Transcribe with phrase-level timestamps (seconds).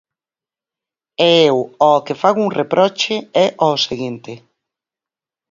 [1.29, 1.57] E eu
[1.87, 3.15] ao que fago un reproche
[3.45, 4.33] é ao seguinte.